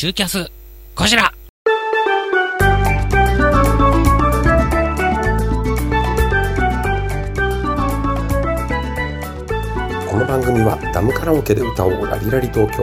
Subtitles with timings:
[0.00, 0.50] 中キャス、
[0.94, 1.30] こちら。
[10.08, 12.82] この番組はダムカラオケで歌おうラリラリ東京。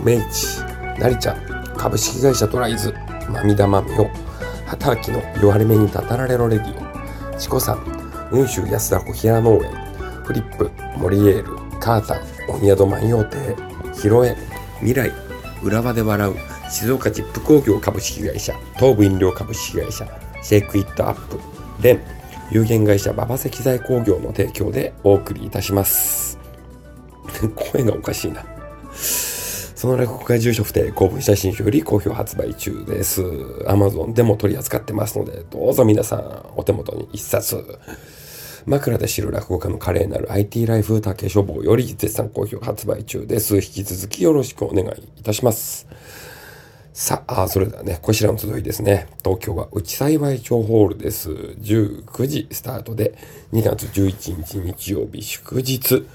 [0.00, 0.58] 梅市
[0.98, 1.36] なりちゃん
[1.76, 2.92] 株式会社トライズ
[3.30, 4.10] まみだまみお
[4.66, 7.38] 畑明の言われ目にたたられろレディオ。
[7.38, 9.70] チコさん雲州安田小平農園。
[10.24, 13.36] フリップモリエールカータンお宿万葉亭
[13.94, 14.36] ヒロエ
[14.80, 15.21] 未来
[15.62, 16.34] 浦和で笑う
[16.70, 20.06] 静岡チップ工業株式会社東武飲料株式会社
[20.42, 21.38] シェイクイットアップ
[21.82, 22.00] レン
[22.50, 26.38] 有限会社馬場石材工業の提供でお送りいたします。
[27.72, 28.44] 声がおかしいな。
[28.94, 33.22] その落語家住所不定公文写真集より好評発売中です。
[33.22, 37.64] Amazon でも取り扱ってますのでどうぞ皆さんお手元に一冊。
[38.66, 43.56] 枕で知る落語家の華麗なる IT ライフ竹書房より絶賛好評発売中です。
[43.56, 44.88] 引き続きよろしくお願い
[45.18, 45.86] いたします。
[46.92, 49.06] さあ、それではね、こちらの続きですね。
[49.24, 51.30] 東京は内幸町ホールです。
[51.30, 53.14] 19時スタートで、
[53.52, 56.06] 2月11日日曜日祝日、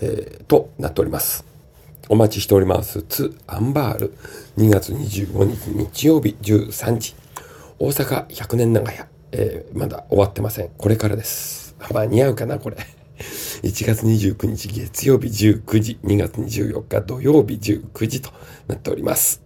[0.00, 1.44] えー、となっております。
[2.08, 3.02] お待ちしております。
[3.02, 4.14] ツ・アンバール、
[4.58, 7.14] 2月25日日曜日13時。
[7.80, 10.70] 大阪100年長屋、えー、まだ終わってません。
[10.78, 11.71] これからです。
[11.90, 12.76] 間に合うかな、これ。
[13.62, 18.30] 1月29日月曜日19時、2月24日土曜日19時と
[18.66, 19.42] なっております。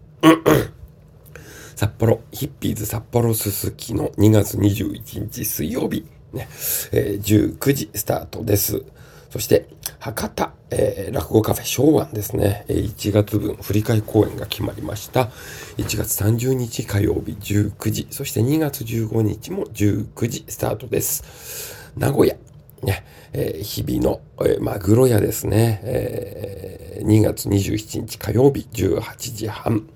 [1.76, 6.48] 札幌、ヒッピーズ札幌すすきの2月21日水曜日、ね、
[6.92, 8.82] えー、19時スタートです。
[9.30, 15.30] そして、博多、えー、落語カフェ昭和ですね、1月分振り替え公演が決まりました。
[15.76, 21.85] 1月30日火曜日19時、そして2月15日も19時スタートです。
[21.97, 22.36] 名古屋、
[22.83, 29.88] ね、えー、日々の、えー、マグロ屋ですね、えー、2月27日火曜日18時半、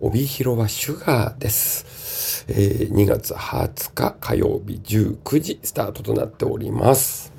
[0.00, 2.44] 帯広はシュガーです。
[2.48, 7.31] えー、2月20日火曜日19時スタートとなっております。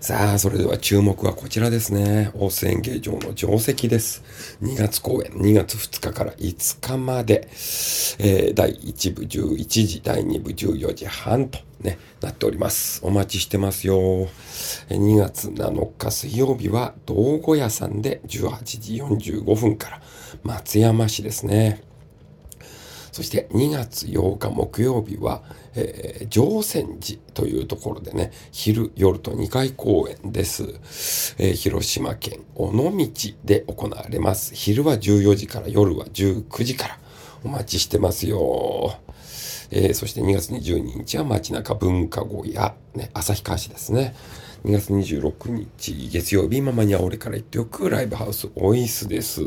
[0.00, 2.30] さあ、それでは注目はこちらですね。
[2.32, 4.56] 大須演芸場の定石です。
[4.62, 7.46] 2月公演、2月2日から5日まで、
[8.18, 13.02] えー、第1部11時、第2部14時半とね、なっております。
[13.04, 13.98] お待ちしてますよ。
[14.88, 20.02] 2月7日水曜日は道後屋さんで18時45分から
[20.44, 21.89] 松山市ですね。
[23.20, 25.42] そして2月8日木曜日は、
[25.74, 31.34] えー、上泉寺というところでね、昼、夜と2回公演です。
[31.36, 32.90] えー、広島県尾道
[33.44, 34.54] で行われます。
[34.54, 36.98] 昼は14時から夜は19時から
[37.44, 38.98] お待ちしてますよ。
[39.70, 44.14] えー、そして2月22日は街中文化小屋、ね、旭川市ですね。
[44.64, 49.42] 2月26日月曜日、ママには俺から言っておくライブハウスオイスです。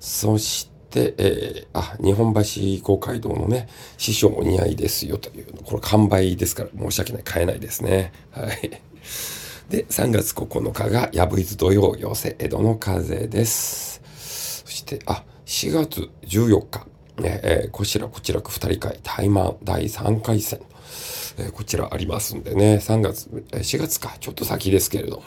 [0.00, 3.68] そして、えー、あ、日本橋公会堂のね、
[3.98, 8.12] 師匠お似合いですよという、これ完売ですから申し訳ない、買えないですね。
[8.32, 8.70] はい。
[9.70, 14.02] で、3月9日が、やぶいず土曜寄せ、江戸の風です。
[14.64, 16.86] そして、あ、4月14日、
[17.22, 20.60] ね、えー、こちら、こちらく2人会、タイマン第3回戦、
[21.38, 25.22] えー、こちらありますんでね、3月、4月か、ちょっと先ですけれども、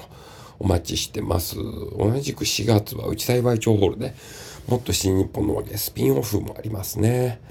[0.60, 1.56] お待ちしてます。
[1.56, 4.14] 同じく4月は内幸町ホールで、
[4.68, 7.42] もっと新日本のわけでスピンオフもありますね。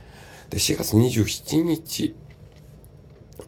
[0.51, 2.15] で、4月27日、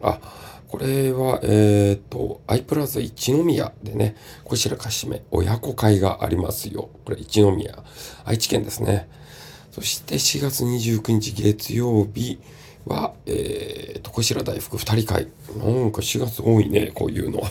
[0.00, 0.20] あ、
[0.68, 6.90] これは、えっ、ー、と、アイプラザ一宮でね、こちらかしめ親子会がありますよ。
[7.04, 7.84] これ一宮、
[8.24, 9.08] 愛知県ですね。
[9.70, 12.38] そして4月29日月曜日
[12.86, 15.28] は、えー、と、こちら大福二人会。
[15.56, 17.50] なんか4月多いね、こういうのは。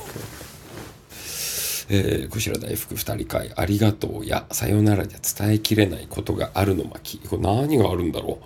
[1.89, 7.19] えー、こちら大福二人会、ありがとうやさよならで伝えきれないことがあるの巻。
[7.29, 8.39] これ何があるんだろ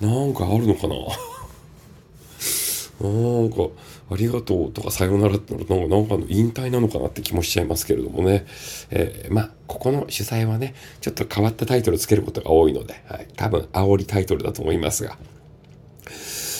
[0.00, 0.06] う？
[0.06, 0.94] なんかあるのかな？
[3.00, 3.56] なんか、
[4.10, 8.46] ありがとうとかさよならってのはなんかの引退なのかなって気もしちゃいますけれどもね。
[8.90, 15.18] えー、まあ、ここの主催はね、ちょっと変わったタイトルつけることが多いので、はい、多分煽りタイトルだと思いますが。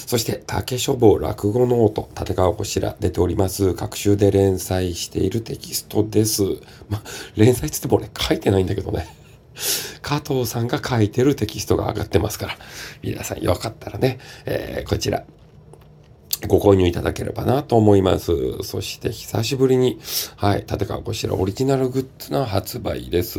[0.07, 3.75] そして、竹書房落語ノート、立川こしら出ております。
[3.75, 6.43] 各週で連載しているテキストです。
[6.89, 7.03] ま、
[7.37, 9.07] 連載つっても俺書いてないんだけどね。
[10.03, 12.59] 加藤さんが書いてるテキストが上がってますから、
[13.03, 15.25] 皆さんよかったらね、えー、こちら、
[16.47, 18.63] ご購入いただければなと思います。
[18.63, 19.99] そして久しぶりに、
[20.37, 23.39] はい、立川こちらオリジナルグッズの発売です。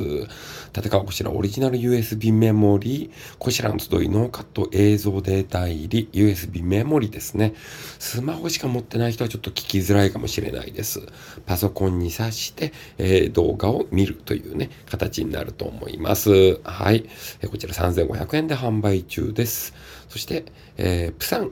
[0.74, 7.54] 立川こちらオリジナル USB メモリー、こちらの集いノーカット映像データ入り USB メモリですね。
[8.00, 11.02] スマホしか持ってない人はちょっと聞きづらいかもしれないです。
[11.46, 16.60] パソコンに挿して、えー、動画を見るというね、形になると思います。
[16.64, 17.06] はい。
[17.42, 19.74] えこちら3500円で販売中です。
[20.10, 20.46] そして、
[20.78, 21.52] えー、プサン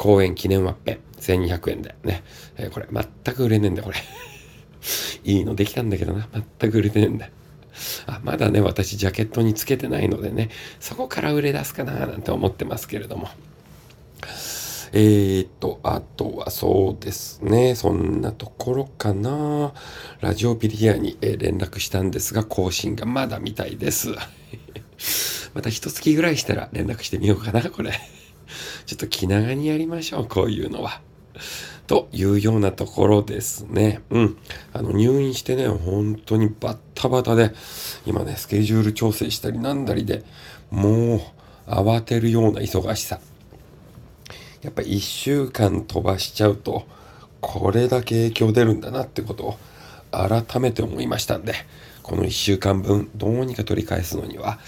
[0.00, 2.24] 公演記念ワッペン、1200円でね。
[2.56, 3.98] えー、これ、全く売れねえんだよ、これ。
[5.30, 6.26] いいのできたんだけどな。
[6.58, 7.28] 全く売れてねえんだ。
[8.06, 10.48] あ、まだね、私、ジャケットにつけてないのでね、
[10.80, 13.28] そこから売れ出すかな、なんて思ってますけれども。
[14.92, 17.74] えー、っと、あとはそうですね。
[17.74, 19.74] そんなところかな。
[20.22, 24.14] ラジオビリヤに、連絡したんですが、更新がまだみたいです。
[25.52, 27.92] また一月ぐらいしたら連絡してみようかな、これ。
[28.90, 31.00] ちょっと気長にやりましょう、こういうのは。
[31.86, 34.00] というようなところですね。
[34.10, 34.36] うん。
[34.72, 37.52] あの、入院してね、本当にバッタバタで、
[38.04, 40.24] 今ね、スケジュール調整したりなんだりで、
[40.72, 41.20] もう、
[41.70, 43.20] 慌てるような忙しさ。
[44.62, 46.84] やっぱ一週間飛ばしちゃうと、
[47.40, 49.58] これだけ影響出るんだなってことを
[50.10, 51.54] 改めて思いましたんで、
[52.02, 54.58] この1週間分どうにか取り返すのには、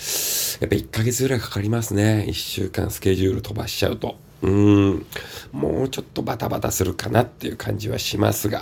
[0.62, 2.24] やっぱ1ヶ月ぐらいかかりますね。
[2.28, 4.14] 1週間スケジュール飛ばしちゃうと。
[4.42, 5.06] うん、
[5.50, 8.60] もうちょっとバタバタするかなっていう感じはしますが、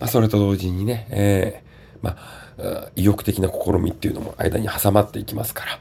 [0.00, 5.78] まあ、それと同時にね、えー、まあ、意欲的な試みっていうのも間に挟まっていきますから、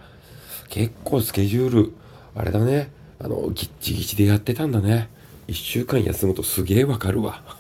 [0.68, 1.94] 結構スケジュール、
[2.36, 5.08] あれだね、あの、ギッチギチでやってたんだね。
[5.48, 7.44] 1週間休むとすげえわかるわ。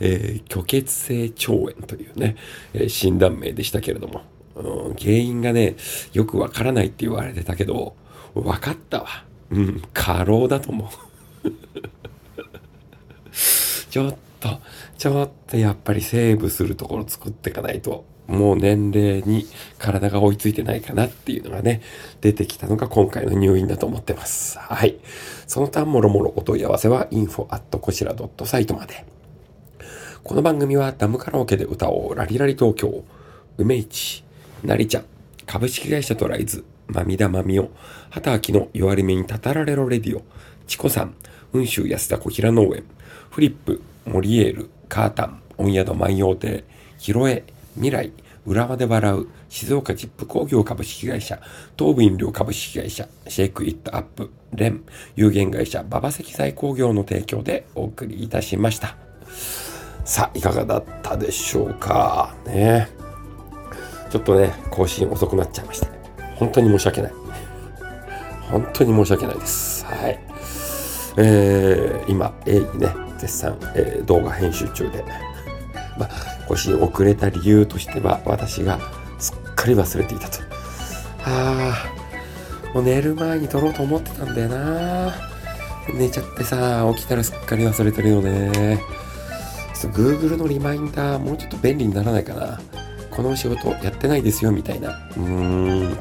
[0.00, 2.34] えー、虚血性腸炎というね、
[2.72, 4.22] えー、診断名でしたけれども、
[4.56, 5.76] うん、原因がね、
[6.12, 7.96] よくわからないって言われてたけど、
[8.34, 9.24] わかったわ。
[9.50, 10.90] うん、過労だと思
[11.44, 11.50] う。
[13.90, 14.60] ちょっと、
[14.98, 19.46] ちょっとやっぱりセーブするところ作っていかないと、もう年齢に
[19.78, 21.82] 体が追いついてないかなっていうのがね、
[22.20, 24.58] 出てきたのが今回の入院だと思ってます。
[24.58, 24.96] はい。
[25.46, 29.04] その他もろもろお問い合わせは info at こちら .site まで。
[30.22, 33.04] この番組はダムカラオケで歌おうラリラリ東京、
[33.58, 34.24] 梅市、
[34.64, 35.04] 成ちゃん、
[35.44, 37.70] 株式会社トライズ、まみだまみお、
[38.08, 40.22] 畑明の弱り目にたたられろレディオ、
[40.66, 41.14] チコさん、
[41.52, 42.84] 雲州安田小平農園、
[43.30, 46.64] フリップ、モリエール、カータン、温宿万葉亭、
[46.96, 47.44] ヒロエ、
[47.74, 48.12] 未来、
[48.46, 51.40] 浦和で笑う、静岡チップ工業株式会社、
[51.78, 54.82] 東武飲料株式会社、 Shake It Up、レン、
[55.14, 58.96] 有限会社、馬場石材工業の提供でお送りいたしました。
[60.06, 62.34] さあ、いかがだったでしょうか。
[62.46, 63.03] ね。
[64.14, 65.88] ちょっとね、更新遅くなっちゃいました。
[66.36, 67.12] 本当に申し訳ない。
[68.48, 69.84] 本当に申し訳ないです。
[69.86, 70.20] はい。
[71.16, 75.04] えー、今、A にね、絶賛、えー、動画編集中で。
[75.98, 76.10] まあ、
[76.46, 78.78] 更新遅れた理由としては、私が
[79.18, 80.38] すっかり忘れていたと。
[81.24, 85.12] ああ、もう寝る前に撮ろうと思ってたんだよな。
[85.92, 88.80] 寝ちゃってさ、起きたらすっかり忘れてるよね。
[89.92, 92.60] Google のリマインダーもうちょっと便利にならないかな。
[93.14, 94.90] この仕事やってないですよみたいな。
[94.90, 95.98] うーん。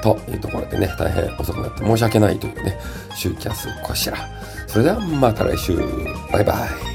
[0.00, 2.78] というところでね、大変遅くなって申し訳ないというね、
[3.14, 4.16] 週キャスこしら。
[4.66, 5.76] それではまた来週。
[6.32, 6.87] バイバイ。